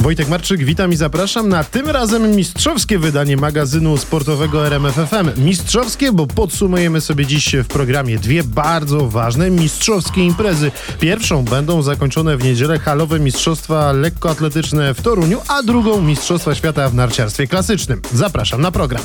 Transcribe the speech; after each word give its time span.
Wojtek 0.00 0.28
Marczyk, 0.28 0.64
witam 0.64 0.92
i 0.92 0.96
zapraszam 0.96 1.48
na 1.48 1.64
tym 1.64 1.88
razem 1.88 2.36
mistrzowskie 2.36 2.98
wydanie 2.98 3.36
magazynu 3.36 3.96
sportowego 3.96 4.66
RMFFM. 4.66 5.44
Mistrzowskie, 5.44 6.12
bo 6.12 6.26
podsumujemy 6.26 7.00
sobie 7.00 7.26
dziś 7.26 7.56
w 7.56 7.66
programie 7.66 8.18
dwie 8.18 8.44
bardzo 8.44 9.08
ważne 9.08 9.50
mistrzowskie 9.50 10.24
imprezy. 10.24 10.72
Pierwszą 11.00 11.44
będą 11.44 11.82
zakończone 11.82 12.36
w 12.36 12.44
niedzielę 12.44 12.78
halowe 12.78 13.20
mistrzostwa 13.20 13.92
lekkoatletyczne 13.92 14.94
w 14.94 15.02
Toruniu, 15.02 15.40
a 15.48 15.62
drugą 15.62 16.02
mistrzostwa 16.02 16.54
świata 16.54 16.88
w 16.88 16.94
narciarstwie 16.94 17.46
klasycznym. 17.46 18.00
Zapraszam 18.12 18.60
na 18.60 18.70
program. 18.70 19.02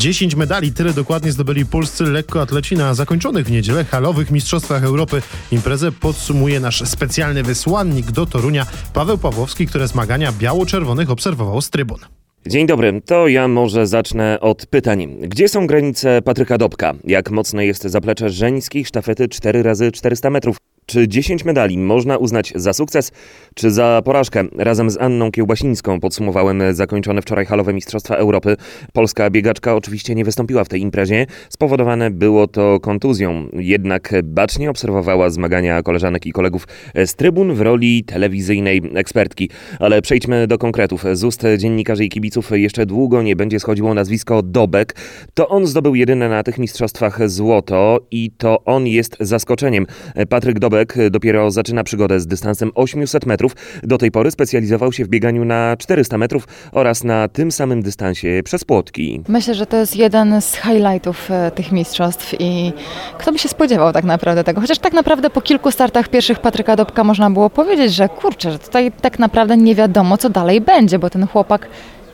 10 0.00 0.34
medali, 0.34 0.72
tyle 0.72 0.92
dokładnie 0.92 1.32
zdobyli 1.32 1.66
polscy 1.66 2.04
lekkoatleci 2.04 2.76
na 2.76 2.94
zakończonych 2.94 3.46
w 3.46 3.50
niedzielę 3.50 3.84
halowych 3.84 4.30
Mistrzostwach 4.30 4.84
Europy. 4.84 5.22
Imprezę 5.52 5.92
podsumuje 5.92 6.60
nasz 6.60 6.88
specjalny 6.88 7.42
wysłannik 7.42 8.10
do 8.10 8.26
Torunia, 8.26 8.66
Paweł 8.94 9.18
Pawłowski, 9.18 9.66
które 9.66 9.88
zmagania 9.88 10.32
biało-czerwonych 10.32 11.10
obserwował 11.10 11.60
z 11.60 11.70
trybun. 11.70 11.98
Dzień 12.46 12.66
dobry, 12.66 13.02
to 13.06 13.28
ja 13.28 13.48
może 13.48 13.86
zacznę 13.86 14.40
od 14.40 14.66
pytań. 14.66 15.16
Gdzie 15.20 15.48
są 15.48 15.66
granice 15.66 16.22
Patryka 16.22 16.58
Dobka? 16.58 16.94
Jak 17.04 17.30
mocne 17.30 17.66
jest 17.66 17.82
zaplecze 17.82 18.30
żeńskiej 18.30 18.84
sztafety 18.84 19.28
4 19.28 19.62
razy 19.62 19.92
400 19.92 20.30
metrów? 20.30 20.56
Czy 20.90 21.08
10 21.08 21.44
medali 21.44 21.78
można 21.78 22.16
uznać 22.16 22.52
za 22.56 22.72
sukces, 22.72 23.12
czy 23.54 23.70
za 23.70 24.02
porażkę? 24.04 24.44
Razem 24.58 24.90
z 24.90 24.98
Anną 25.00 25.30
Kiełbasińską 25.30 26.00
podsumowałem 26.00 26.62
zakończone 26.72 27.22
wczoraj 27.22 27.46
halowe 27.46 27.74
Mistrzostwa 27.74 28.16
Europy. 28.16 28.56
Polska 28.92 29.30
biegaczka 29.30 29.74
oczywiście 29.74 30.14
nie 30.14 30.24
wystąpiła 30.24 30.64
w 30.64 30.68
tej 30.68 30.80
imprezie. 30.80 31.26
Spowodowane 31.48 32.10
było 32.10 32.46
to 32.46 32.80
kontuzją. 32.80 33.48
Jednak 33.52 34.14
bacznie 34.24 34.70
obserwowała 34.70 35.30
zmagania 35.30 35.82
koleżanek 35.82 36.26
i 36.26 36.32
kolegów 36.32 36.68
z 37.06 37.14
trybun 37.14 37.54
w 37.54 37.60
roli 37.60 38.04
telewizyjnej 38.04 38.82
ekspertki. 38.94 39.50
Ale 39.78 40.02
przejdźmy 40.02 40.46
do 40.46 40.58
konkretów. 40.58 41.04
Z 41.12 41.24
ust 41.24 41.42
dziennikarzy 41.58 42.04
i 42.04 42.08
kibiców 42.08 42.50
jeszcze 42.50 42.86
długo 42.86 43.22
nie 43.22 43.36
będzie 43.36 43.60
schodziło 43.60 43.94
nazwisko 43.94 44.42
Dobek. 44.42 44.96
To 45.34 45.48
on 45.48 45.66
zdobył 45.66 45.94
jedyne 45.94 46.28
na 46.28 46.42
tych 46.42 46.58
mistrzostwach 46.58 47.30
złoto 47.30 48.00
i 48.10 48.30
to 48.38 48.64
on 48.64 48.86
jest 48.86 49.16
zaskoczeniem. 49.20 49.86
Patryk 50.28 50.58
Dobek 50.58 50.79
dopiero 51.10 51.50
zaczyna 51.50 51.84
przygodę 51.84 52.20
z 52.20 52.26
dystansem 52.26 52.70
800 52.74 53.26
metrów. 53.26 53.52
Do 53.82 53.98
tej 53.98 54.10
pory 54.10 54.30
specjalizował 54.30 54.92
się 54.92 55.04
w 55.04 55.08
bieganiu 55.08 55.44
na 55.44 55.76
400 55.78 56.18
metrów 56.18 56.48
oraz 56.72 57.04
na 57.04 57.28
tym 57.28 57.52
samym 57.52 57.82
dystansie 57.82 58.40
przez 58.44 58.64
płotki. 58.64 59.22
Myślę, 59.28 59.54
że 59.54 59.66
to 59.66 59.76
jest 59.76 59.96
jeden 59.96 60.42
z 60.42 60.54
highlightów 60.54 61.30
e, 61.30 61.50
tych 61.50 61.72
mistrzostw 61.72 62.34
i 62.38 62.72
kto 63.18 63.32
by 63.32 63.38
się 63.38 63.48
spodziewał 63.48 63.92
tak 63.92 64.04
naprawdę 64.04 64.44
tego. 64.44 64.60
Chociaż 64.60 64.78
tak 64.78 64.92
naprawdę 64.92 65.30
po 65.30 65.40
kilku 65.40 65.70
startach 65.70 66.08
pierwszych 66.08 66.38
Patryka 66.38 66.76
Dobka 66.76 67.04
można 67.04 67.30
było 67.30 67.50
powiedzieć, 67.50 67.94
że 67.94 68.08
kurczę, 68.08 68.52
że 68.52 68.58
tutaj 68.58 68.92
tak 68.92 69.18
naprawdę 69.18 69.56
nie 69.56 69.74
wiadomo 69.74 70.18
co 70.18 70.30
dalej 70.30 70.60
będzie, 70.60 70.98
bo 70.98 71.10
ten 71.10 71.26
chłopak 71.26 71.68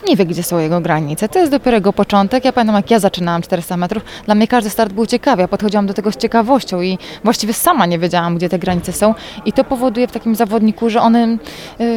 nie 0.07 0.15
wie, 0.15 0.25
gdzie 0.25 0.43
są 0.43 0.59
jego 0.59 0.81
granice. 0.81 1.29
To 1.29 1.39
jest 1.39 1.51
dopiero 1.51 1.77
jego 1.77 1.93
początek. 1.93 2.45
Ja 2.45 2.53
pamiętam, 2.53 2.75
jak 2.75 2.91
ja 2.91 2.99
zaczynałam 2.99 3.41
400 3.41 3.77
metrów, 3.77 4.03
dla 4.25 4.35
mnie 4.35 4.47
każdy 4.47 4.69
start 4.69 4.93
był 4.93 5.05
ciekawy. 5.05 5.41
Ja 5.41 5.47
podchodziłam 5.47 5.87
do 5.87 5.93
tego 5.93 6.11
z 6.11 6.17
ciekawością 6.17 6.81
i 6.81 6.97
właściwie 7.23 7.53
sama 7.53 7.85
nie 7.85 7.99
wiedziałam, 7.99 8.37
gdzie 8.37 8.49
te 8.49 8.59
granice 8.59 8.93
są. 8.93 9.15
I 9.45 9.53
to 9.53 9.63
powoduje 9.63 10.07
w 10.07 10.11
takim 10.11 10.35
zawodniku, 10.35 10.89
że 10.89 11.01
on 11.01 11.37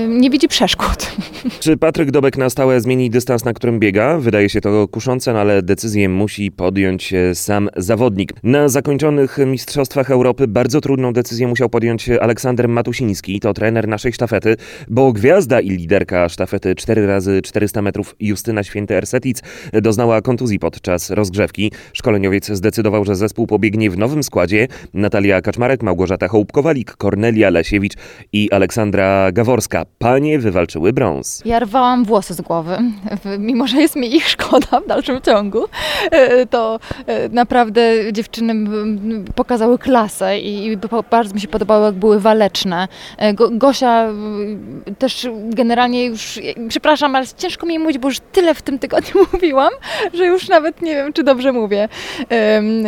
nie 0.08 0.30
widzi 0.30 0.48
przeszkód. 0.48 1.12
Czy 1.60 1.76
Patryk 1.76 2.10
Dobek 2.10 2.36
na 2.36 2.50
stałe 2.50 2.80
zmieni 2.80 3.10
dystans, 3.10 3.44
na 3.44 3.52
którym 3.52 3.80
biega? 3.80 4.18
Wydaje 4.18 4.48
się 4.48 4.60
to 4.60 4.88
kuszące, 4.88 5.32
no 5.32 5.38
ale 5.38 5.62
decyzję 5.62 6.08
musi 6.08 6.52
podjąć 6.52 7.12
e, 7.12 7.34
sam 7.34 7.68
zawodnik. 7.76 8.32
Na 8.42 8.68
zakończonych 8.68 9.38
Mistrzostwach 9.46 10.10
Europy 10.10 10.48
bardzo 10.48 10.80
trudną 10.80 11.12
decyzję 11.12 11.48
musiał 11.48 11.68
podjąć 11.68 12.08
Aleksander 12.08 12.68
Matusiński, 12.68 13.40
to 13.40 13.54
trener 13.54 13.88
naszej 13.88 14.12
sztafety, 14.12 14.56
bo 14.88 15.12
gwiazda 15.12 15.60
i 15.60 15.70
liderka 15.70 16.28
sztafety 16.28 16.74
4 16.74 17.06
razy 17.06 17.42
400 17.42 17.82
metrów 17.82 17.89
Justyna 18.20 18.62
Święty-Ersetic 18.62 19.42
doznała 19.72 20.22
kontuzji 20.22 20.58
podczas 20.58 21.10
rozgrzewki. 21.10 21.72
Szkoleniowiec 21.92 22.50
zdecydował, 22.50 23.04
że 23.04 23.16
zespół 23.16 23.46
pobiegnie 23.46 23.90
w 23.90 23.98
nowym 23.98 24.22
składzie. 24.22 24.68
Natalia 24.94 25.40
Kaczmarek, 25.40 25.82
Małgorzata 25.82 26.28
Hołbkowalik, 26.28 26.92
Kornelia 26.92 27.50
Lesiewicz 27.50 27.94
i 28.32 28.50
Aleksandra 28.50 29.32
Gaworska. 29.32 29.84
Panie 29.98 30.38
wywalczyły 30.38 30.92
brąz. 30.92 31.42
Ja 31.44 31.58
rwałam 31.58 32.04
włosy 32.04 32.34
z 32.34 32.40
głowy, 32.40 32.76
mimo 33.38 33.66
że 33.66 33.80
jest 33.80 33.96
mi 33.96 34.16
ich 34.16 34.28
szkoda 34.28 34.80
w 34.80 34.86
dalszym 34.86 35.20
ciągu. 35.20 35.64
E, 36.10 36.46
to 36.46 36.80
e, 37.06 37.28
naprawdę 37.28 38.12
dziewczyny 38.12 38.54
pokazały 39.34 39.78
klasę 39.78 40.38
i 40.38 40.76
bardzo 41.10 41.34
mi 41.34 41.40
się 41.40 41.48
podobało, 41.48 41.86
jak 41.86 41.94
były 41.94 42.20
waleczne. 42.20 42.88
E, 43.18 43.34
Gosia 43.34 44.08
też 44.98 45.28
generalnie 45.50 46.04
już, 46.04 46.40
przepraszam, 46.68 47.16
ale 47.16 47.26
ciężko 47.36 47.66
mi 47.66 47.78
mówić, 47.80 47.98
bo 47.98 48.08
już 48.08 48.18
tyle 48.32 48.54
w 48.54 48.62
tym 48.62 48.78
tygodniu 48.78 49.26
mówiłam, 49.32 49.70
że 50.14 50.26
już 50.26 50.48
nawet 50.48 50.82
nie 50.82 50.94
wiem, 50.94 51.12
czy 51.12 51.22
dobrze 51.22 51.52
mówię. 51.52 51.88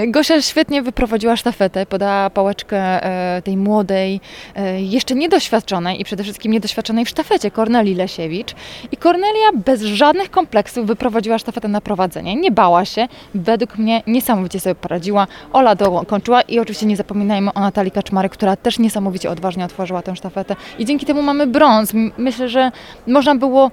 Gosia 0.06 0.42
świetnie 0.42 0.82
wyprowadziła 0.82 1.36
sztafetę, 1.36 1.86
podała 1.86 2.30
pałeczkę 2.30 2.78
e, 2.78 3.42
tej 3.42 3.56
młodej, 3.56 4.20
e, 4.54 4.82
jeszcze 4.82 5.14
niedoświadczonej 5.14 6.00
i 6.00 6.04
przede 6.04 6.22
wszystkim 6.22 6.52
niedoświadczonej 6.52 7.04
w 7.04 7.08
sztafecie, 7.08 7.50
Korneli 7.50 7.94
Lesiewicz. 7.94 8.54
I 8.92 8.96
Kornelia 8.96 9.52
bez 9.66 9.82
żadnych 9.82 10.30
kompleksów 10.30 10.86
wyprowadziła 10.86 11.38
sztafetę 11.38 11.68
na 11.68 11.80
prowadzenie. 11.80 12.36
Nie 12.36 12.50
bała 12.50 12.84
się. 12.84 13.08
Według 13.34 13.78
mnie 13.78 14.02
niesamowicie 14.06 14.60
sobie 14.60 14.74
poradziła. 14.74 15.26
Ola 15.52 15.74
dokończyła 15.74 16.40
i 16.42 16.58
oczywiście 16.58 16.86
nie 16.86 16.96
zapominajmy 16.96 17.52
o 17.52 17.60
Natalii 17.60 17.92
Kaczmarek, 17.92 18.32
która 18.32 18.56
też 18.56 18.78
niesamowicie 18.78 19.30
odważnie 19.30 19.64
otworzyła 19.64 20.02
tę 20.02 20.16
sztafetę. 20.16 20.56
I 20.78 20.84
dzięki 20.84 21.06
temu 21.06 21.22
mamy 21.22 21.46
brąz. 21.46 21.92
Myślę, 22.18 22.48
że 22.48 22.72
można 23.06 23.34
było 23.34 23.70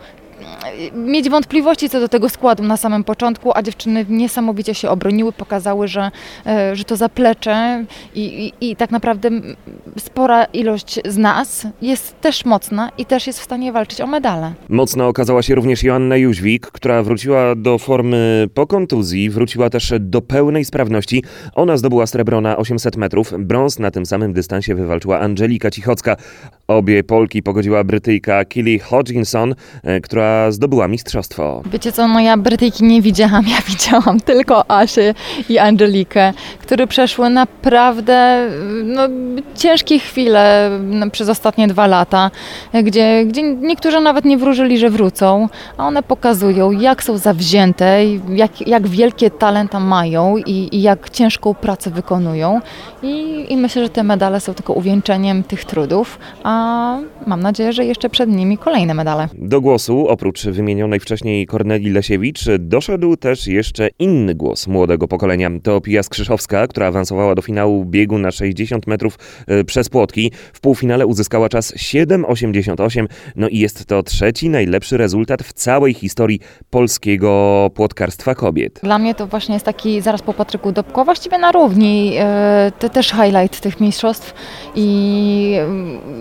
mieć 0.93 1.29
wątpliwości 1.29 1.89
co 1.89 1.99
do 1.99 2.09
tego 2.09 2.29
składu 2.29 2.63
na 2.63 2.77
samym 2.77 3.03
początku, 3.03 3.51
a 3.55 3.61
dziewczyny 3.61 4.05
niesamowicie 4.09 4.73
się 4.75 4.89
obroniły, 4.89 5.31
pokazały, 5.31 5.87
że, 5.87 6.11
e, 6.45 6.75
że 6.75 6.83
to 6.83 6.95
zaplecze 6.95 7.85
i, 8.15 8.53
i, 8.59 8.71
i 8.71 8.75
tak 8.75 8.91
naprawdę 8.91 9.29
spora 9.97 10.45
ilość 10.45 10.99
z 11.05 11.17
nas 11.17 11.67
jest 11.81 12.21
też 12.21 12.45
mocna 12.45 12.91
i 12.97 13.05
też 13.05 13.27
jest 13.27 13.39
w 13.39 13.43
stanie 13.43 13.71
walczyć 13.71 14.01
o 14.01 14.07
medale. 14.07 14.53
Mocna 14.69 15.07
okazała 15.07 15.41
się 15.41 15.55
również 15.55 15.83
Joanna 15.83 16.17
Jóźwik, 16.17 16.67
która 16.67 17.03
wróciła 17.03 17.55
do 17.55 17.77
formy 17.77 18.47
po 18.53 18.67
kontuzji, 18.67 19.29
wróciła 19.29 19.69
też 19.69 19.93
do 19.99 20.21
pełnej 20.21 20.65
sprawności. 20.65 21.23
Ona 21.55 21.77
zdobyła 21.77 22.07
srebro 22.07 22.41
na 22.41 22.57
800 22.57 22.97
metrów, 22.97 23.33
brąz 23.39 23.79
na 23.79 23.91
tym 23.91 24.05
samym 24.05 24.33
dystansie 24.33 24.75
wywalczyła 24.75 25.19
Angelika 25.19 25.71
Cichocka. 25.71 26.15
Obie 26.67 27.03
Polki 27.03 27.43
pogodziła 27.43 27.83
Brytyjka 27.83 28.45
Killy 28.45 28.79
Hodgkinson, 28.79 29.55
e, 29.83 30.01
zdobyła 30.49 30.87
mistrzostwo. 30.87 31.61
Wiecie 31.65 31.91
co, 31.91 32.07
no 32.07 32.19
ja 32.19 32.37
Brytyjki 32.37 32.83
nie 32.83 33.01
widziałam, 33.01 33.47
ja 33.47 33.57
widziałam 33.69 34.19
tylko 34.19 34.71
Asię 34.71 35.13
i 35.49 35.57
Angelikę, 35.57 36.33
które 36.69 36.87
przeszły 36.87 37.29
naprawdę 37.29 38.49
no, 38.83 39.01
ciężkie 39.55 39.99
chwile 39.99 40.69
no, 40.83 41.09
przez 41.09 41.29
ostatnie 41.29 41.67
dwa 41.67 41.87
lata, 41.87 42.31
gdzie, 42.83 43.25
gdzie 43.25 43.43
niektórzy 43.43 43.99
nawet 43.99 44.25
nie 44.25 44.37
wróżyli, 44.37 44.77
że 44.77 44.89
wrócą, 44.89 45.49
a 45.77 45.87
one 45.87 46.03
pokazują, 46.03 46.71
jak 46.71 47.03
są 47.03 47.17
zawzięte, 47.17 48.05
jak, 48.29 48.67
jak 48.67 48.87
wielkie 48.87 49.31
talenta 49.31 49.79
mają 49.79 50.37
i, 50.37 50.69
i 50.71 50.81
jak 50.81 51.09
ciężką 51.09 51.53
pracę 51.53 51.89
wykonują. 51.89 52.61
I, 53.03 53.45
I 53.49 53.57
myślę, 53.57 53.83
że 53.83 53.89
te 53.89 54.03
medale 54.03 54.39
są 54.39 54.53
tylko 54.53 54.73
uwieńczeniem 54.73 55.43
tych 55.43 55.65
trudów, 55.65 56.19
a 56.43 56.97
mam 57.27 57.41
nadzieję, 57.41 57.73
że 57.73 57.85
jeszcze 57.85 58.09
przed 58.09 58.29
nimi 58.29 58.57
kolejne 58.57 58.93
medale. 58.93 59.27
Do 59.33 59.61
głosu 59.61 60.07
oprócz 60.07 60.45
wymienionej 60.45 60.99
wcześniej 60.99 61.45
Korneli 61.45 61.89
Lesiewicz, 61.89 62.45
doszedł 62.59 63.17
też 63.17 63.47
jeszcze 63.47 63.89
inny 63.99 64.35
głos 64.35 64.67
młodego 64.67 65.07
pokolenia. 65.07 65.49
To 65.63 65.81
Pia 65.81 66.03
Skrzyszowska, 66.03 66.58
która 66.67 66.87
awansowała 66.87 67.35
do 67.35 67.41
finału 67.41 67.85
biegu 67.85 68.17
na 68.17 68.31
60 68.31 68.87
metrów 68.87 69.19
e, 69.47 69.63
przez 69.63 69.89
płotki. 69.89 70.31
W 70.53 70.59
półfinale 70.59 71.07
uzyskała 71.07 71.49
czas 71.49 71.73
7,88, 71.75 73.07
no 73.35 73.47
i 73.47 73.57
jest 73.57 73.85
to 73.85 74.03
trzeci 74.03 74.49
najlepszy 74.49 74.97
rezultat 74.97 75.43
w 75.43 75.53
całej 75.53 75.93
historii 75.93 76.39
polskiego 76.69 77.69
płotkarstwa 77.75 78.35
kobiet. 78.35 78.79
Dla 78.83 78.97
mnie 78.97 79.15
to 79.15 79.27
właśnie 79.27 79.53
jest 79.53 79.65
taki 79.65 80.01
zaraz 80.01 80.21
po 80.21 80.33
Patryku 80.33 80.71
Dobko, 80.71 81.05
właściwie 81.05 81.37
na 81.37 81.51
równi, 81.51 82.15
e, 82.19 82.71
to 82.79 82.89
też 82.89 83.09
highlight 83.11 83.59
tych 83.61 83.81
mistrzostw 83.81 84.33
i 84.75 85.55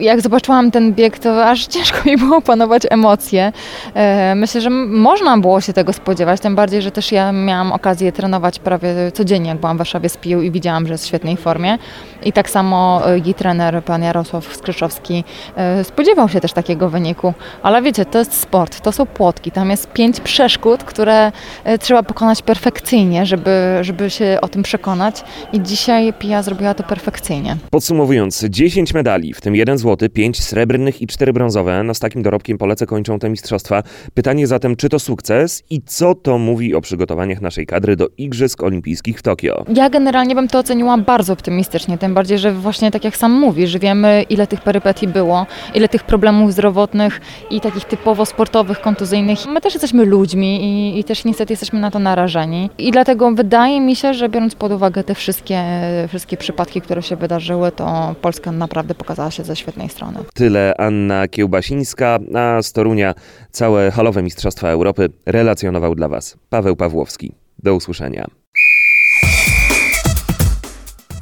jak 0.01 0.21
zobaczyłam 0.21 0.71
ten 0.71 0.95
bieg, 0.95 1.19
to 1.19 1.47
aż 1.47 1.67
ciężko 1.67 2.09
mi 2.09 2.17
było 2.17 2.41
panować 2.41 2.83
emocje. 2.91 3.53
E, 3.95 4.35
Myślę, 4.35 4.61
że 4.61 4.71
można 4.71 5.39
było 5.39 5.61
się 5.61 5.73
tego 5.73 5.93
spodziewać, 5.93 6.41
tym 6.41 6.55
bardziej, 6.55 6.83
że 6.83 6.91
też 6.91 7.13
ja 7.13 7.33
miałam 7.33 7.73
okazję 7.73 8.13
trenować 8.13 8.59
prawie 8.59 8.89
codziennie, 9.15 9.49
jak 9.49 9.59
byłam 9.59 9.77
w 9.77 9.79
Warszawie 9.79 10.09
z 10.09 10.17
Pił 10.29 10.43
i 10.43 10.51
widziałam, 10.51 10.87
że 10.87 10.95
jest 10.95 11.05
w 11.05 11.07
świetnej 11.07 11.37
formie. 11.37 11.79
I 12.25 12.33
tak 12.33 12.51
samo 12.51 13.03
jej 13.25 13.35
trener, 13.35 13.85
pan 13.85 14.03
Jarosław 14.03 14.57
Skrzyczowski, 14.57 15.25
e, 15.57 15.85
spodziewał 15.85 16.29
się 16.29 16.41
też 16.41 16.53
takiego 16.53 16.89
wyniku. 16.89 17.35
Ale 17.63 17.83
wiecie, 17.83 18.05
to 18.05 18.19
jest 18.19 18.35
sport, 18.35 18.81
to 18.81 18.93
są 18.93 19.07
płotki, 19.07 19.51
tam 19.51 19.71
jest 19.71 19.93
pięć 19.93 20.21
przeszkód, 20.21 20.85
które 20.85 21.33
e, 21.65 21.79
trzeba 21.79 22.03
pokonać 22.03 22.43
perfekcyjnie, 22.43 23.27
żeby, 23.27 23.79
żeby 23.81 24.11
się 24.11 24.39
o 24.43 24.49
tym 24.49 24.63
przekonać. 24.63 25.25
I 25.53 25.61
dzisiaj 25.63 26.13
Pia 26.19 26.43
zrobiła 26.43 26.75
to 26.75 26.83
perfekcyjnie. 26.83 27.57
Podsumowując, 27.71 28.45
10 28.49 28.95
medali, 28.95 29.35
w 29.35 29.41
tym 29.41 29.57
1 29.57 29.79
złoty, 29.79 30.09
5 30.09 30.45
srebrnych 30.45 31.03
i 31.03 31.07
4 31.07 31.33
brązowe. 31.33 31.83
No 31.83 31.95
z 31.95 31.99
takim 31.99 32.23
dorobkiem 32.23 32.59
Polece 32.59 32.87
kończą 32.87 33.19
te 33.19 33.29
mistrzostwa. 33.31 33.83
Pytanie 34.15 34.47
zatem, 34.47 34.77
czy 34.77 34.89
to 34.89 34.99
sukces 34.99 35.63
i 35.71 35.83
co 35.83 36.15
to 36.15 36.39
mówi 36.39 36.75
o 36.75 36.81
przygotowaniach 36.81 37.41
naszej 37.41 37.67
kadry 37.67 37.97
do 37.97 38.09
Igrzysk 38.19 38.63
Olimpijskich 38.63 39.19
w 39.19 39.23
Tokio? 39.23 39.65
Ja 39.75 39.91
generalnie 39.91 40.18
bym 40.27 40.49
to 40.49 40.59
oceniła 40.59 40.99
bardzo 40.99 41.33
optymistycznie, 41.33 41.99
tym 41.99 42.15
bardziej, 42.15 42.39
że 42.39 42.53
właśnie 42.53 42.91
tak 42.91 43.05
jak 43.05 43.17
sam 43.17 43.33
mówisz, 43.33 43.79
wiemy 43.79 44.23
ile 44.31 44.47
tych 44.47 44.61
perypetii 44.61 45.09
było, 45.09 45.47
ile 45.75 45.89
tych 45.89 46.05
problemów 46.05 46.53
zdrowotnych 46.53 47.21
i 47.51 47.61
takich 47.61 47.85
typowo 47.85 48.27
sportowych, 48.27 48.81
kontuzyjnych. 48.81 49.39
My 49.47 49.61
też 49.61 49.75
jesteśmy 49.75 50.05
ludźmi 50.05 50.65
i, 50.65 50.99
i 50.99 51.05
też 51.05 51.25
niestety 51.25 51.53
jesteśmy 51.53 51.81
na 51.81 51.91
to 51.91 51.99
narażeni. 51.99 52.71
I 52.79 52.91
dlatego 52.91 53.31
wydaje 53.33 53.81
mi 53.81 53.97
się, 53.97 54.15
że 54.15 54.29
biorąc 54.29 54.55
pod 54.55 54.73
uwagę 54.73 55.05
te 55.05 55.15
wszystkie, 55.15 55.63
wszystkie 56.09 56.37
przypadki, 56.37 56.81
które 56.81 57.03
się 57.03 57.17
wydarzyły, 57.17 57.73
to 57.73 58.15
Polska 58.21 58.53
naprawdę 58.53 58.95
pokazała 58.95 59.31
się 59.31 59.45
ze 59.45 59.57
świetnej 59.57 59.89
strony. 59.89 60.19
Tyle 60.35 60.75
Anna 60.79 61.29
Kiełbasińska, 61.29 62.19
a 62.35 62.63
z 62.63 62.73
Torunia 62.73 63.15
całe 63.51 63.91
halowe 63.91 64.23
Mistrzostwa 64.23 64.69
Europy 64.69 65.09
relacjonował 65.27 65.95
dla 65.95 66.09
Was 66.09 66.37
Paweł 66.51 66.77
Pawłowski. 66.77 67.33
Do 67.63 67.75
usłyszenia. 67.75 68.38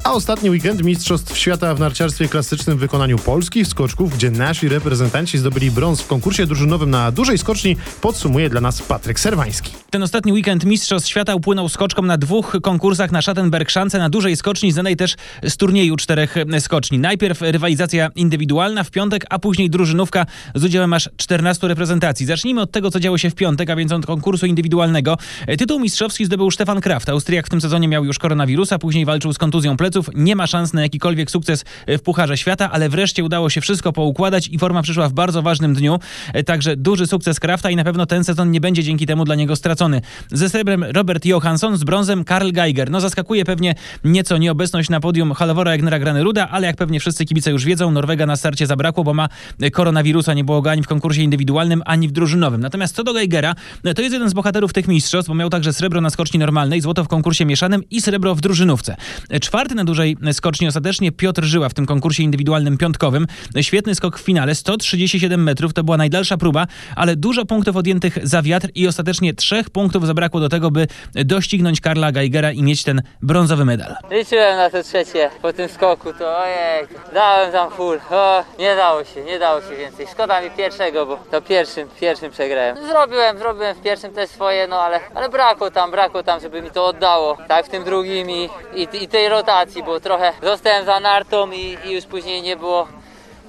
A 0.07 0.11
ostatni 0.13 0.49
weekend 0.49 0.83
Mistrzostw 0.83 1.37
Świata 1.37 1.75
w 1.75 1.79
narciarstwie 1.79 2.27
klasycznym 2.27 2.77
w 2.77 2.79
wykonaniu 2.79 3.17
polskich 3.17 3.67
skoczków, 3.67 4.13
gdzie 4.13 4.31
nasi 4.31 4.67
reprezentanci 4.69 5.37
zdobyli 5.37 5.71
brąz 5.71 6.01
w 6.01 6.07
konkursie 6.07 6.45
drużynowym 6.45 6.89
na 6.89 7.11
dużej 7.11 7.37
skoczni, 7.37 7.77
podsumuje 8.01 8.49
dla 8.49 8.61
nas 8.61 8.81
Patryk 8.81 9.19
Serwański. 9.19 9.71
Ten 9.89 10.03
ostatni 10.03 10.31
weekend 10.31 10.65
Mistrzostw 10.65 11.09
Świata 11.09 11.35
upłynął 11.35 11.69
skoczkom 11.69 12.07
na 12.07 12.17
dwóch 12.17 12.57
konkursach 12.63 13.11
na 13.11 13.19
Schattenberg-Szance, 13.19 13.97
na 13.97 14.09
dużej 14.09 14.35
skoczni, 14.35 14.71
znanej 14.71 14.95
też 14.95 15.15
z 15.43 15.57
turnieju 15.57 15.95
czterech 15.95 16.35
skoczni. 16.59 16.99
Najpierw 16.99 17.41
rywalizacja 17.41 18.09
indywidualna 18.15 18.83
w 18.83 18.91
piątek, 18.91 19.25
a 19.29 19.39
później 19.39 19.69
drużynówka 19.69 20.25
z 20.55 20.63
udziałem 20.63 20.93
aż 20.93 21.09
14 21.17 21.67
reprezentacji. 21.67 22.25
Zacznijmy 22.25 22.61
od 22.61 22.71
tego, 22.71 22.91
co 22.91 22.99
działo 22.99 23.17
się 23.17 23.29
w 23.29 23.35
piątek, 23.35 23.69
a 23.69 23.75
więc 23.75 23.91
od 23.91 24.05
konkursu 24.05 24.45
indywidualnego. 24.45 25.17
Tytuł 25.57 25.79
mistrzowski 25.79 26.25
zdobył 26.25 26.51
Stefan 26.51 26.81
Kraft. 26.81 27.09
Austriak 27.09 27.47
w 27.47 27.49
tym 27.49 27.61
sezonie 27.61 27.87
miał 27.87 28.05
już 28.05 28.19
koronawirusa, 28.19 28.79
później 28.79 29.05
walczył 29.05 29.33
z 29.33 29.37
kontuzją 29.37 29.77
pleców. 29.77 29.96
Nie 30.15 30.35
ma 30.35 30.47
szans 30.47 30.73
na 30.73 30.81
jakikolwiek 30.81 31.31
sukces 31.31 31.65
w 31.87 31.99
Pucharze 31.99 32.37
Świata, 32.37 32.71
ale 32.71 32.89
wreszcie 32.89 33.23
udało 33.23 33.49
się 33.49 33.61
wszystko 33.61 33.93
poukładać 33.93 34.47
i 34.47 34.59
forma 34.59 34.81
przyszła 34.81 35.09
w 35.09 35.13
bardzo 35.13 35.41
ważnym 35.41 35.73
dniu. 35.73 35.99
Także 36.45 36.75
duży 36.75 37.07
sukces 37.07 37.39
Krafta 37.39 37.69
i 37.69 37.75
na 37.75 37.83
pewno 37.83 38.05
ten 38.05 38.23
sezon 38.23 38.51
nie 38.51 38.61
będzie 38.61 38.83
dzięki 38.83 39.05
temu 39.05 39.25
dla 39.25 39.35
niego 39.35 39.55
stracony. 39.55 40.01
Ze 40.31 40.49
srebrem 40.49 40.83
Robert 40.83 41.25
Johansson, 41.25 41.77
z 41.77 41.83
brązem 41.83 42.23
Karl 42.23 42.51
Geiger. 42.51 42.91
No 42.91 43.01
zaskakuje 43.01 43.45
pewnie 43.45 43.75
nieco 44.03 44.37
nieobecność 44.37 44.89
na 44.89 44.99
podium 44.99 45.33
Halvora 45.33 45.71
Egnera 45.71 45.99
Graneruda, 45.99 46.49
ale 46.49 46.67
jak 46.67 46.75
pewnie 46.75 46.99
wszyscy 46.99 47.25
kibice 47.25 47.51
już 47.51 47.65
wiedzą, 47.65 47.91
Norwega 47.91 48.25
na 48.25 48.35
starcie 48.35 48.67
zabrakło, 48.67 49.03
bo 49.03 49.13
ma 49.13 49.29
koronawirusa. 49.73 50.33
Nie 50.33 50.43
było 50.43 50.61
go 50.61 50.71
ani 50.71 50.83
w 50.83 50.87
konkursie 50.87 51.21
indywidualnym, 51.21 51.81
ani 51.85 52.07
w 52.07 52.11
drużynowym. 52.11 52.61
Natomiast 52.61 52.95
co 52.95 53.03
do 53.03 53.13
Geigera, 53.13 53.55
to 53.95 54.01
jest 54.01 54.13
jeden 54.13 54.29
z 54.29 54.33
bohaterów 54.33 54.73
tych 54.73 54.87
mistrzostw, 54.87 55.29
bo 55.29 55.35
miał 55.35 55.49
także 55.49 55.73
srebro 55.73 56.01
na 56.01 56.09
skoczni 56.09 56.39
normalnej, 56.39 56.81
złoto 56.81 57.03
w 57.03 57.07
konkursie 57.07 57.45
mieszanym 57.45 57.83
i 57.89 58.01
srebro 58.01 58.35
w 58.35 58.41
drużynówce. 58.41 58.95
Czwarty 59.41 59.75
na 59.75 59.83
dużej 59.87 60.17
skoczni 60.31 60.67
ostatecznie 60.67 61.11
Piotr 61.11 61.43
Żyła 61.43 61.69
w 61.69 61.73
tym 61.73 61.85
konkursie 61.85 62.23
indywidualnym 62.23 62.77
piątkowym. 62.77 63.27
Świetny 63.61 63.95
skok 63.95 64.19
w 64.19 64.21
finale, 64.21 64.55
137 64.55 65.43
metrów, 65.43 65.73
to 65.73 65.83
była 65.83 65.97
najdalsza 65.97 66.37
próba, 66.37 66.67
ale 66.95 67.15
dużo 67.15 67.45
punktów 67.45 67.75
odjętych 67.75 68.17
za 68.23 68.41
wiatr 68.41 68.67
i 68.75 68.87
ostatecznie 68.87 69.33
trzech 69.33 69.69
punktów 69.69 70.07
zabrakło 70.07 70.39
do 70.39 70.49
tego, 70.49 70.71
by 70.71 70.87
doścignąć 71.13 71.81
Karla 71.81 72.11
Geigera 72.11 72.51
i 72.51 72.63
mieć 72.63 72.83
ten 72.83 73.01
brązowy 73.21 73.65
medal. 73.65 73.95
Liczyłem 74.11 74.57
na 74.57 74.69
to 74.69 74.83
trzecie 74.83 75.29
po 75.41 75.53
tym 75.53 75.69
skoku, 75.69 76.13
to 76.13 76.37
ojej, 76.37 76.87
dałem 77.13 77.51
tam 77.51 77.71
full. 77.71 77.99
O, 78.11 78.43
nie 78.59 78.75
dało 78.75 79.03
się, 79.03 79.23
nie 79.23 79.39
dało 79.39 79.61
się 79.61 79.75
więcej. 79.77 80.05
Szkoda 80.11 80.41
mi 80.41 80.51
pierwszego, 80.51 81.05
bo 81.05 81.17
to 81.31 81.41
pierwszym, 81.41 81.87
pierwszym 81.99 82.31
przegrałem. 82.31 82.77
Zrobiłem, 82.87 83.37
zrobiłem 83.37 83.75
w 83.75 83.81
pierwszym 83.81 84.13
też 84.13 84.29
swoje, 84.29 84.67
no 84.67 84.81
ale, 84.81 84.99
ale 85.15 85.29
brakło 85.29 85.71
tam, 85.71 85.91
brakło 85.91 86.23
tam, 86.23 86.39
żeby 86.39 86.61
mi 86.61 86.71
to 86.71 86.85
oddało. 86.85 87.37
Tak 87.47 87.65
w 87.65 87.69
tym 87.69 87.83
drugim 87.83 88.29
i, 88.29 88.49
i, 88.75 89.03
i 89.03 89.07
tej 89.07 89.29
rotacji, 89.29 89.66
bo 89.85 89.99
trochę 89.99 90.33
zostałem 90.43 90.85
za 90.85 90.99
nartą 90.99 91.51
i, 91.51 91.77
i 91.85 91.91
już 91.91 92.05
później 92.05 92.41
nie 92.41 92.55
było, 92.55 92.87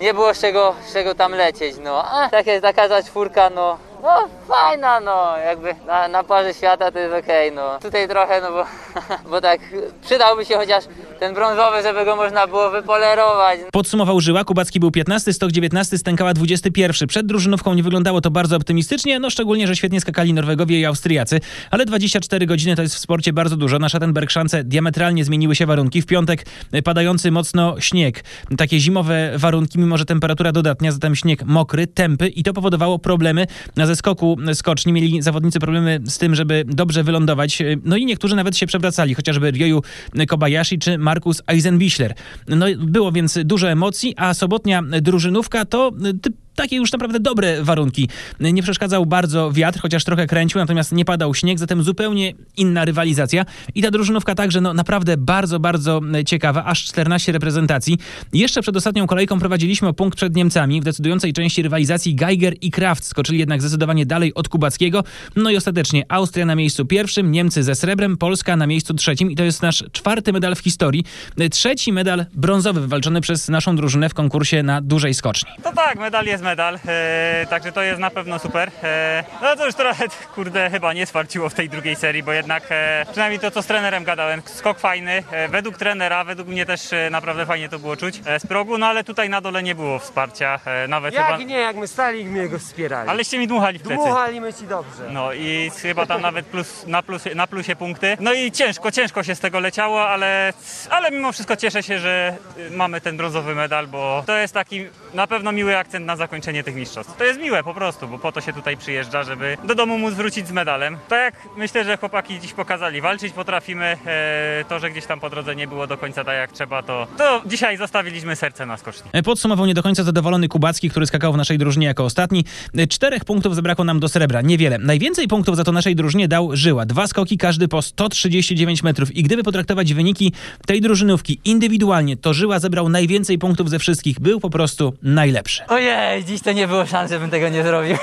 nie 0.00 0.14
było 0.14 0.34
z 0.34 0.40
czego, 0.40 0.74
z 0.86 0.92
czego 0.92 1.14
tam 1.14 1.32
lecieć, 1.32 1.76
no. 1.80 2.04
A 2.04 2.28
takie, 2.28 2.60
taka 2.60 2.88
za 2.88 3.02
czwórka, 3.02 3.50
no, 3.50 3.78
no 4.02 4.28
fajna, 4.48 5.00
no, 5.00 5.36
jakby 5.36 5.74
na, 5.86 6.08
na 6.08 6.24
parze 6.24 6.54
świata 6.54 6.90
to 6.90 6.98
jest 6.98 7.14
okej, 7.14 7.52
no. 7.52 7.78
Tutaj 7.82 8.08
trochę, 8.08 8.40
no 8.40 8.50
bo, 8.50 8.64
bo 9.30 9.40
tak 9.40 9.60
przydałby 10.04 10.44
się 10.44 10.54
chociaż 10.54 10.84
ten 11.20 11.34
brązowy, 11.34 11.82
żeby 11.82 12.04
go 12.04 12.16
można 12.16 12.46
było 12.46 12.70
wypolerować. 12.70 13.60
Podsumował 13.72 14.20
Żyła, 14.20 14.44
Kubacki 14.44 14.80
był 14.80 14.90
15, 14.90 15.32
Stok 15.32 15.52
19, 15.52 15.98
Stękała 15.98 16.34
21. 16.34 17.08
Przed 17.08 17.26
drużynówką 17.26 17.74
nie 17.74 17.82
wyglądało 17.82 18.20
to 18.20 18.30
bardzo 18.30 18.56
optymistycznie, 18.56 19.20
no 19.20 19.30
szczególnie, 19.30 19.66
że 19.66 19.76
świetnie 19.76 20.00
skakali 20.00 20.32
Norwegowie 20.32 20.80
i 20.80 20.84
Austriacy, 20.84 21.40
ale 21.70 21.84
24 21.86 22.46
godziny 22.46 22.76
to 22.76 22.82
jest 22.82 22.94
w 22.94 22.98
sporcie 22.98 23.32
bardzo 23.32 23.56
dużo. 23.56 23.78
Na 23.78 23.88
Schattenberg-Szance 23.88 24.64
diametralnie 24.64 25.24
zmieniły 25.24 25.54
się 25.54 25.66
warunki. 25.66 26.02
W 26.02 26.06
piątek 26.06 26.46
padający 26.84 27.30
mocno 27.30 27.80
śnieg. 27.80 28.24
Takie 28.58 28.80
zimowe 28.80 29.32
warunki, 29.36 29.78
mimo 29.78 29.98
że 29.98 30.04
temperatura 30.04 30.52
dodatnia, 30.52 30.92
zatem 30.92 31.16
śnieg 31.16 31.44
mokry, 31.44 31.86
tępy 31.86 32.28
i 32.28 32.42
to 32.42 32.52
powodowało 32.52 32.98
problemy 32.98 33.46
na 33.76 33.86
zeskoku 33.88 34.36
skoczni. 34.54 34.92
Mieli 34.92 35.22
zawodnicy 35.22 35.60
problemy 35.60 36.00
z 36.06 36.18
tym, 36.18 36.34
żeby 36.34 36.64
dobrze 36.66 37.04
wylądować. 37.04 37.62
No 37.84 37.96
i 37.96 38.06
niektórzy 38.06 38.36
nawet 38.36 38.56
się 38.56 38.66
przewracali, 38.66 39.14
chociażby 39.14 39.50
Ryoyu 39.50 39.82
Kobayashi 40.28 40.78
czy 40.78 40.98
Markus 40.98 41.42
Eisenbichler. 41.46 42.14
No 42.48 42.66
było 42.78 43.12
więc 43.12 43.38
dużo 43.44 43.70
emocji, 43.70 44.14
a 44.16 44.34
sobotnia 44.34 44.82
drużynówka 44.82 45.64
to 45.64 45.92
typ 46.22 46.34
takie 46.58 46.76
już 46.76 46.92
naprawdę 46.92 47.20
dobre 47.20 47.64
warunki. 47.64 48.08
Nie 48.40 48.62
przeszkadzał 48.62 49.06
bardzo 49.06 49.52
wiatr, 49.52 49.80
chociaż 49.80 50.04
trochę 50.04 50.26
kręcił, 50.26 50.60
natomiast 50.60 50.92
nie 50.92 51.04
padał 51.04 51.34
śnieg, 51.34 51.58
zatem 51.58 51.82
zupełnie 51.82 52.32
inna 52.56 52.84
rywalizacja. 52.84 53.44
I 53.74 53.82
ta 53.82 53.90
drużynówka 53.90 54.34
także 54.34 54.60
no, 54.60 54.74
naprawdę 54.74 55.16
bardzo, 55.16 55.60
bardzo 55.60 56.00
ciekawa, 56.26 56.64
aż 56.64 56.84
14 56.84 57.32
reprezentacji. 57.32 57.98
Jeszcze 58.32 58.62
przed 58.62 58.76
ostatnią 58.76 59.06
kolejką 59.06 59.38
prowadziliśmy 59.38 59.88
o 59.88 59.92
punkt 59.92 60.16
przed 60.16 60.36
Niemcami. 60.36 60.80
W 60.80 60.84
decydującej 60.84 61.32
części 61.32 61.62
rywalizacji 61.62 62.14
Geiger 62.14 62.54
i 62.60 62.70
Kraft 62.70 63.04
skoczyli 63.04 63.38
jednak 63.38 63.60
zdecydowanie 63.60 64.06
dalej 64.06 64.34
od 64.34 64.48
Kubackiego. 64.48 65.04
No 65.36 65.50
i 65.50 65.56
ostatecznie 65.56 66.04
Austria 66.08 66.46
na 66.46 66.54
miejscu 66.54 66.86
pierwszym, 66.86 67.32
Niemcy 67.32 67.62
ze 67.62 67.74
srebrem, 67.74 68.16
Polska 68.16 68.56
na 68.56 68.66
miejscu 68.66 68.94
trzecim 68.94 69.30
i 69.30 69.36
to 69.36 69.44
jest 69.44 69.62
nasz 69.62 69.84
czwarty 69.92 70.32
medal 70.32 70.54
w 70.54 70.60
historii. 70.60 71.04
Trzeci 71.50 71.92
medal 71.92 72.26
brązowy 72.34 72.80
wywalczony 72.80 73.20
przez 73.20 73.48
naszą 73.48 73.76
drużynę 73.76 74.08
w 74.08 74.14
konkursie 74.14 74.62
na 74.62 74.80
dużej 74.80 75.14
skoczni. 75.14 75.50
To 75.62 75.72
tak, 75.72 75.98
medal 75.98 76.26
jest 76.26 76.42
medal, 76.48 76.78
e, 76.88 77.46
także 77.50 77.72
to 77.72 77.82
jest 77.82 78.00
na 78.00 78.10
pewno 78.10 78.38
super. 78.38 78.70
E, 78.82 79.24
no 79.42 79.56
to 79.56 79.66
już 79.66 79.74
trochę, 79.74 80.04
kurde, 80.34 80.70
chyba 80.70 80.92
nie 80.92 81.06
swarciło 81.06 81.48
w 81.48 81.54
tej 81.54 81.68
drugiej 81.68 81.96
serii, 81.96 82.22
bo 82.22 82.32
jednak 82.32 82.62
e, 82.70 83.06
przynajmniej 83.10 83.40
to, 83.40 83.50
co 83.50 83.62
z 83.62 83.66
trenerem 83.66 84.04
gadałem, 84.04 84.42
skok 84.44 84.78
fajny, 84.78 85.24
e, 85.32 85.48
według 85.48 85.76
trenera, 85.76 86.24
według 86.24 86.48
mnie 86.48 86.66
też 86.66 86.92
e, 86.92 87.10
naprawdę 87.10 87.46
fajnie 87.46 87.68
to 87.68 87.78
było 87.78 87.96
czuć 87.96 88.20
e, 88.26 88.40
z 88.40 88.46
progu, 88.46 88.78
no 88.78 88.86
ale 88.86 89.04
tutaj 89.04 89.28
na 89.28 89.40
dole 89.40 89.62
nie 89.62 89.74
było 89.74 89.98
wsparcia, 89.98 90.60
e, 90.64 90.88
nawet 90.88 91.14
Jak 91.14 91.26
chyba... 91.26 91.38
nie, 91.38 91.58
jak 91.58 91.76
my 91.76 91.88
stali 91.88 92.24
my 92.24 92.48
go 92.48 92.58
wspierali. 92.58 93.10
Aleście 93.10 93.38
mi 93.38 93.46
dmuchali 93.46 93.78
w 93.78 93.82
plecy. 93.82 94.02
Dmuchaliśmy 94.04 94.54
ci 94.54 94.66
dobrze. 94.66 95.04
No 95.10 95.32
i 95.32 95.70
chyba 95.82 96.06
tam 96.06 96.20
nawet 96.22 96.46
plus, 96.46 96.86
na, 96.86 97.02
plusie, 97.02 97.34
na 97.34 97.46
plusie 97.46 97.76
punkty. 97.76 98.16
No 98.20 98.32
i 98.32 98.52
ciężko, 98.52 98.90
ciężko 98.90 99.22
się 99.22 99.34
z 99.34 99.40
tego 99.40 99.60
leciało, 99.60 100.08
ale, 100.08 100.52
ale 100.90 101.10
mimo 101.10 101.32
wszystko 101.32 101.56
cieszę 101.56 101.82
się, 101.82 101.98
że 101.98 102.36
y, 102.58 102.70
mamy 102.70 103.00
ten 103.00 103.16
brązowy 103.16 103.54
medal, 103.54 103.86
bo 103.86 104.22
to 104.26 104.36
jest 104.36 104.54
taki 104.54 104.86
na 105.14 105.26
pewno 105.26 105.52
miły 105.52 105.76
akcent 105.78 106.06
na 106.06 106.16
zakończenie 106.16 106.37
tych 106.42 106.74
mistrzostw. 106.74 107.16
To 107.16 107.24
jest 107.24 107.40
miłe 107.40 107.64
po 107.64 107.74
prostu, 107.74 108.08
bo 108.08 108.18
po 108.18 108.32
to 108.32 108.40
się 108.40 108.52
tutaj 108.52 108.76
przyjeżdża, 108.76 109.22
żeby 109.22 109.56
do 109.64 109.74
domu 109.74 109.98
móc 109.98 110.14
wrócić 110.14 110.48
z 110.48 110.52
medalem. 110.52 110.96
Tak 111.08 111.20
jak 111.20 111.56
myślę, 111.56 111.84
że 111.84 111.96
chłopaki 111.96 112.40
dziś 112.40 112.52
pokazali, 112.52 113.00
walczyć 113.00 113.32
potrafimy. 113.32 113.96
E, 114.06 114.64
to, 114.68 114.78
że 114.78 114.90
gdzieś 114.90 115.06
tam 115.06 115.20
po 115.20 115.30
drodze 115.30 115.56
nie 115.56 115.68
było 115.68 115.86
do 115.86 115.98
końca 115.98 116.24
tak 116.24 116.36
jak 116.36 116.52
trzeba, 116.52 116.82
to, 116.82 117.06
to 117.18 117.42
dzisiaj 117.46 117.76
zostawiliśmy 117.76 118.36
serce 118.36 118.66
na 118.66 118.76
skoczni. 118.76 119.10
Podsumował 119.24 119.66
nie 119.66 119.74
do 119.74 119.82
końca 119.82 120.04
zadowolony 120.04 120.48
Kubacki, 120.48 120.90
który 120.90 121.06
skakał 121.06 121.32
w 121.32 121.36
naszej 121.36 121.58
drużynie 121.58 121.86
jako 121.86 122.04
ostatni. 122.04 122.44
Czterech 122.88 123.24
punktów 123.24 123.54
zabrakło 123.54 123.84
nam 123.84 124.00
do 124.00 124.08
srebra, 124.08 124.42
niewiele. 124.42 124.78
Najwięcej 124.78 125.28
punktów 125.28 125.56
za 125.56 125.64
to 125.64 125.72
naszej 125.72 125.96
drużynie 125.96 126.28
dał 126.28 126.56
Żyła. 126.56 126.86
Dwa 126.86 127.06
skoki, 127.06 127.38
każdy 127.38 127.68
po 127.68 127.82
139 127.82 128.82
metrów. 128.82 129.16
I 129.16 129.22
gdyby 129.22 129.42
potraktować 129.42 129.94
wyniki 129.94 130.32
tej 130.66 130.80
drużynówki 130.80 131.40
indywidualnie, 131.44 132.16
to 132.16 132.34
Żyła 132.34 132.58
zebrał 132.58 132.88
najwięcej 132.88 133.38
punktów 133.38 133.70
ze 133.70 133.78
wszystkich. 133.78 134.20
Był 134.20 134.40
po 134.40 134.50
prostu 134.50 134.94
najlepszy. 135.02 135.66
Ojej, 135.68 136.17
dziś 136.24 136.42
to 136.42 136.52
nie 136.52 136.68
było 136.68 136.86
szans, 136.86 137.10
żebym 137.10 137.30
tego 137.30 137.48
nie 137.48 137.62
zrobił. 137.62 137.96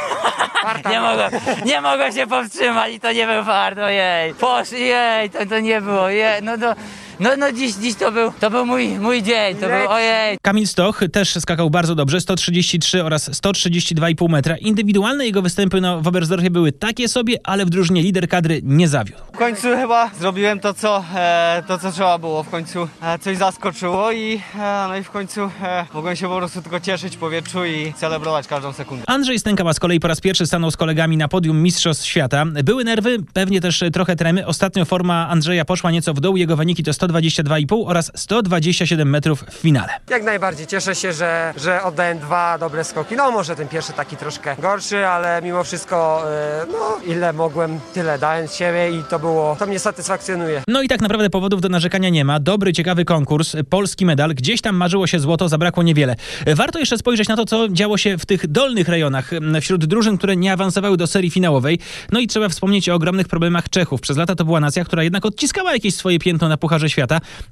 nie, 0.92 1.02
mogłem, 1.02 1.32
nie 1.66 1.82
mogłem 1.82 2.12
się 2.12 2.28
powstrzymać 2.28 2.94
i 2.94 3.00
to 3.00 3.12
nie 3.12 3.28
był 3.28 3.44
fart, 3.44 3.80
ojej. 3.80 4.34
Poszli, 4.34 4.88
jej, 4.88 5.30
to, 5.30 5.46
to 5.46 5.60
nie 5.60 5.82
było, 5.82 6.10
jej, 6.10 6.44
no 6.44 6.58
to, 6.58 6.76
no, 7.20 7.30
no 7.38 7.52
dziś, 7.52 7.74
dziś 7.74 7.96
to 7.96 8.12
był, 8.12 8.32
to 8.40 8.50
był 8.52 8.66
mój, 8.66 8.88
mój 8.88 9.24
dzień, 9.24 9.56
to 9.56 9.68
był, 9.68 9.90
ojej. 9.90 10.38
Kamil 10.42 10.68
Stoch 10.68 11.02
też 11.12 11.36
skakał 11.36 11.70
bardzo 11.70 11.96
dobrze, 11.96 12.22
133 12.22 13.04
oraz 13.04 13.30
132,5 13.30 14.30
metra. 14.30 14.58
Indywidualne 14.58 15.26
jego 15.26 15.42
występy 15.42 15.82
no, 15.82 16.02
w 16.02 16.08
Oberstdorfie 16.08 16.50
były 16.50 16.72
takie 16.72 17.08
sobie, 17.08 17.38
ale 17.44 17.66
w 17.66 17.70
drużynie 17.70 18.02
lider 18.02 18.28
kadry 18.28 18.62
nie 18.64 18.88
zawiódł. 18.88 19.20
W 19.34 19.38
końcu 19.38 19.62
chyba 19.62 20.10
zrobiłem 20.20 20.60
to, 20.60 20.74
co, 20.74 21.04
e, 21.16 21.64
to, 21.68 21.80
co 21.80 21.92
trzeba 21.92 22.18
było. 22.18 22.44
W 22.44 22.50
końcu 22.50 22.88
e, 23.02 23.20
coś 23.20 23.38
zaskoczyło 23.38 24.12
i, 24.12 24.42
e, 24.56 24.86
no 24.88 24.98
i 24.98 25.04
w 25.04 25.12
końcu 25.12 25.42
e, 25.62 25.86
mogłem 25.94 26.16
się 26.16 26.28
po 26.28 26.38
prostu 26.38 26.62
tylko 26.62 26.80
cieszyć 26.80 27.18
powietrzu 27.18 27.66
i 27.66 27.94
celebrować 27.94 28.48
każdą 28.48 28.74
sekundę. 28.74 29.04
Andrzej 29.08 29.40
Stękała 29.40 29.74
z 29.74 29.80
kolei 29.80 30.00
po 30.00 30.08
raz 30.08 30.22
pierwszy 30.22 30.46
stanął 30.46 30.72
z 30.72 30.78
kolegami 30.78 31.18
na 31.18 31.28
podium 31.28 31.62
Mistrzostw 31.62 32.06
Świata. 32.06 32.46
Były 32.46 32.84
nerwy, 32.84 33.18
pewnie 33.34 33.62
też 33.62 33.84
trochę 33.94 34.16
tremy. 34.16 34.46
Ostatnio 34.46 34.86
forma 34.86 35.28
Andrzeja 35.30 35.66
poszła 35.66 35.92
nieco 35.92 36.14
w 36.14 36.20
dół, 36.20 36.38
jego 36.38 36.56
wyniki 36.56 36.84
to 36.84 36.94
122,5 37.08 37.84
oraz 37.88 38.12
127 38.16 39.10
metrów 39.10 39.44
w 39.52 39.54
finale. 39.54 39.90
Jak 40.10 40.24
najbardziej 40.24 40.68
cieszę 40.68 40.96
się, 40.96 41.14
że, 41.14 41.54
że 41.58 41.84
oddałem 41.84 42.20
dwa 42.20 42.58
dobre 42.58 42.84
skoki. 42.84 43.16
No 43.16 43.32
może 43.32 43.56
ten 43.56 43.68
pierwszy 43.68 43.94
taki 43.94 44.18
troszkę 44.18 44.56
gorszy, 44.60 45.08
ale 45.08 45.42
mimo 45.42 45.64
wszystko 45.64 46.24
e, 46.32 46.66
no 46.72 47.14
ile 47.14 47.34
mogłem, 47.34 47.80
tyle 47.94 48.20
dałem 48.20 48.48
z 48.48 48.56
siebie 48.56 49.00
i 49.00 49.04
to 49.04 49.20
było, 49.20 49.56
to 49.60 49.66
mnie 49.66 49.80
satysfakcjonuje. 49.80 50.62
No 50.68 50.82
i 50.82 50.88
tak 50.88 51.02
naprawdę 51.02 51.30
powodów 51.30 51.62
do 51.62 51.70
narzekania 51.70 52.10
nie 52.10 52.26
ma. 52.26 52.40
Dobry, 52.40 52.74
ciekawy 52.74 53.06
konkurs, 53.06 53.56
polski 53.70 54.06
medal. 54.06 54.34
Gdzieś 54.36 54.62
tam 54.62 54.76
marzyło 54.76 55.08
się 55.08 55.20
złoto, 55.20 55.50
zabrakło 55.50 55.84
niewiele. 55.84 56.16
Warto 56.56 56.80
jeszcze 56.80 56.98
spojrzeć 56.98 57.28
na 57.28 57.36
to, 57.36 57.46
co 57.46 57.70
działo 57.70 57.98
się 57.98 58.18
w 58.18 58.26
tych 58.26 58.48
dolnych 58.48 58.90
rejonach, 58.90 59.32
wśród 59.62 59.86
drużyn, 59.86 60.18
które 60.18 60.36
nie 60.36 60.54
awansowały 60.54 60.98
do 60.98 61.08
serii 61.08 61.32
finałowej. 61.32 61.80
No 62.12 62.20
i 62.20 62.28
trzeba 62.28 62.50
wspomnieć 62.50 62.90
o 62.90 62.94
ogromnych 62.94 63.28
problemach 63.28 63.70
Czechów. 63.70 64.02
Przez 64.02 64.18
lata 64.18 64.36
to 64.36 64.46
była 64.46 64.60
nacja, 64.60 64.86
która 64.86 65.04
jednak 65.04 65.26
odciskała 65.26 65.74
jakieś 65.74 65.96
swoje 65.96 66.20
piętno 66.20 66.50
na 66.50 66.58
Pucharze 66.58 66.90
Świata. 66.90 66.95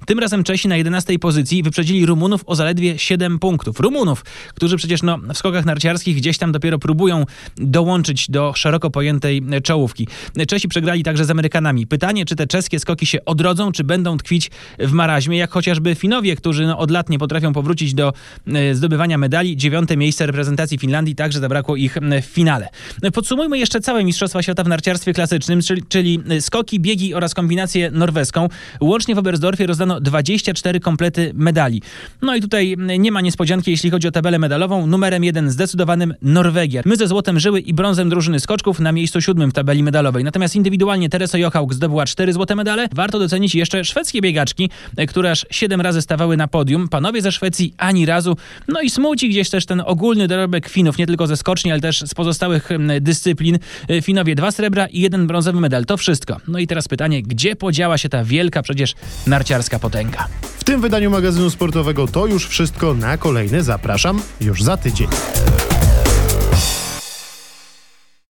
Tym 0.06 0.20
razem 0.20 0.44
Czesi 0.44 0.68
na 0.68 0.78
11 0.78 1.20
pozycji 1.20 1.64
wyprzedzili 1.64 2.06
Rumunów 2.06 2.44
o 2.46 2.56
zaledwie 2.56 3.00
7 3.00 3.40
punktów. 3.40 3.80
Rumunów, 3.80 4.26
którzy 4.56 4.78
przecież 4.78 5.04
no, 5.04 5.18
w 5.34 5.38
skokach 5.38 5.66
narciarskich 5.66 6.18
gdzieś 6.18 6.38
tam 6.38 6.52
dopiero 6.52 6.80
próbują 6.80 7.26
dołączyć 7.58 8.30
do 8.30 8.54
szeroko 8.56 8.90
pojętej 8.90 9.42
czołówki. 9.64 10.08
Czesi 10.48 10.68
przegrali 10.68 11.04
także 11.04 11.26
z 11.26 11.30
Amerykanami. 11.30 11.88
Pytanie, 11.88 12.26
czy 12.26 12.36
te 12.36 12.48
czeskie 12.48 12.80
skoki 12.80 13.06
się 13.06 13.26
odrodzą, 13.26 13.72
czy 13.72 13.84
będą 13.84 14.18
tkwić 14.18 14.52
w 14.80 14.92
maraźmie, 14.92 15.38
jak 15.38 15.52
chociażby 15.52 15.96
Finowie, 15.96 16.36
którzy 16.36 16.68
no, 16.68 16.78
od 16.78 16.92
lat 16.92 17.10
nie 17.10 17.20
potrafią 17.20 17.54
powrócić 17.54 17.94
do 17.94 18.14
e, 18.48 18.76
zdobywania 18.76 19.18
medali. 19.18 19.58
Dziewiąte 19.58 19.98
miejsce 19.98 20.26
reprezentacji 20.26 20.78
Finlandii, 20.78 21.16
także 21.16 21.40
zabrakło 21.40 21.76
ich 21.76 21.98
w 22.22 22.26
finale. 22.26 22.70
Podsumujmy 23.14 23.60
jeszcze 23.60 23.80
całe 23.80 24.04
Mistrzostwa 24.04 24.44
Świata 24.44 24.64
w 24.64 24.68
narciarstwie 24.68 25.14
klasycznym, 25.14 25.62
czyli, 25.62 25.84
czyli 25.90 26.20
skoki, 26.40 26.80
biegi 26.80 27.14
oraz 27.14 27.34
kombinację 27.34 27.92
norweską. 27.92 28.48
Łącznie 28.82 29.16
w 29.16 29.18
Oberstdorfie 29.34 29.68
rozdano 29.68 30.00
24 30.00 30.80
komplety 30.80 31.32
medali. 31.36 31.82
No 32.22 32.36
i 32.36 32.42
tutaj 32.42 32.76
nie 33.00 33.12
ma 33.12 33.22
niespodzianki, 33.22 33.72
jeśli 33.72 33.90
chodzi 33.90 34.08
o 34.08 34.12
tabelę 34.12 34.40
medalową. 34.40 34.88
Numerem 34.88 35.24
jeden 35.24 35.50
zdecydowanym 35.52 36.14
Norwegia. 36.22 36.82
My 36.86 36.96
ze 36.96 37.08
złotem 37.08 37.40
żyły 37.40 37.60
i 37.60 37.74
brązem 37.74 38.10
drużyny 38.10 38.40
skoczków 38.40 38.80
na 38.80 38.92
miejscu 38.92 39.22
siódmym 39.22 39.50
w 39.52 39.54
tabeli 39.54 39.84
medalowej. 39.84 40.24
Natomiast 40.24 40.56
indywidualnie 40.56 41.10
Teresa 41.10 41.38
Jochałk 41.38 41.74
zdobyła 41.74 42.06
cztery 42.06 42.34
złote 42.34 42.56
medale. 42.56 42.88
Warto 42.92 43.20
docenić 43.20 43.56
jeszcze 43.56 43.86
szwedzkie 43.86 44.22
biegaczki, 44.22 44.70
e, 44.98 45.06
które 45.06 45.32
aż 45.32 45.46
siedem 45.52 45.82
razy 45.82 46.02
stawały 46.02 46.38
na 46.38 46.48
podium. 46.48 46.90
Panowie 46.90 47.22
ze 47.22 47.32
Szwecji 47.32 47.74
ani 47.78 48.06
razu. 48.06 48.38
No 48.68 48.82
i 48.82 48.90
smuci 48.90 49.30
gdzieś 49.30 49.50
też 49.50 49.66
ten 49.66 49.84
ogólny 49.86 50.28
dorobek 50.28 50.70
Finów, 50.70 50.98
nie 50.98 51.08
tylko 51.08 51.28
ze 51.28 51.38
skoczni, 51.38 51.72
ale 51.72 51.82
też 51.82 52.02
z 52.02 52.14
pozostałych 52.14 52.70
dyscyplin. 53.02 53.60
E, 53.90 54.02
Finowie 54.02 54.36
dwa 54.36 54.52
srebra 54.52 54.88
i 54.88 55.02
jeden 55.02 55.28
brązowy 55.28 55.60
medal. 55.60 55.86
To 55.86 55.98
wszystko. 55.98 56.38
No 56.48 56.60
i 56.60 56.68
teraz 56.68 56.88
pytanie, 56.88 57.24
gdzie 57.24 57.56
podziała 57.56 57.98
się 57.98 58.10
ta 58.10 58.24
wielka 58.24 58.62
przecież 58.62 58.94
narciarska 59.28 59.80
potęga? 59.80 60.28
W 60.58 60.64
tym 60.64 60.82
wydaniu 60.82 61.10
magazynu 61.10 61.50
sportowego 61.50 62.08
to 62.08 62.28
już 62.28 62.48
wszystko. 62.48 62.94
Na 62.94 63.18
kolejne 63.18 63.64
zapraszam 63.64 64.22
już 64.42 64.64
za 64.64 64.78
tydzień. 64.78 65.08